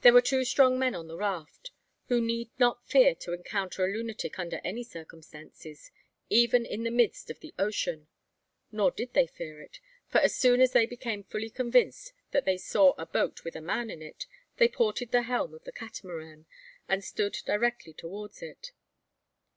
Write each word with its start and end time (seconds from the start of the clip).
There 0.00 0.12
were 0.12 0.20
two 0.20 0.44
strong 0.44 0.76
men 0.76 0.96
on 0.96 1.06
the 1.06 1.16
raft, 1.16 1.70
who 2.08 2.20
need 2.20 2.50
not 2.58 2.84
fear 2.88 3.14
to 3.14 3.32
encounter 3.32 3.84
a 3.84 3.88
lunatic 3.88 4.36
under 4.36 4.60
any 4.64 4.82
circumstances, 4.82 5.92
even 6.28 6.66
in 6.66 6.82
the 6.82 6.90
midst 6.90 7.30
of 7.30 7.38
the 7.38 7.54
ocean. 7.60 8.08
Nor 8.72 8.90
did 8.90 9.12
they 9.14 9.28
fear 9.28 9.60
it; 9.62 9.78
for 10.08 10.18
as 10.18 10.34
soon 10.36 10.60
as 10.60 10.72
they 10.72 10.84
became 10.86 11.22
fully 11.22 11.48
convinced 11.48 12.12
that 12.32 12.44
they 12.44 12.58
saw 12.58 12.92
a 12.98 13.06
boat 13.06 13.44
with 13.44 13.54
a 13.54 13.60
man 13.60 13.88
in 13.88 14.02
it, 14.02 14.26
they 14.56 14.66
"ported" 14.66 15.12
the 15.12 15.22
helm 15.22 15.54
of 15.54 15.62
the 15.62 15.70
Catamaran, 15.70 16.46
and 16.88 17.04
stood 17.04 17.36
directly 17.46 17.92
towards 17.92 18.42
it. 18.42 18.72